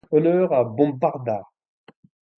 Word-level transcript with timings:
Honneur 0.09 0.51
à 0.51 0.63
Bombarda! 0.63 1.43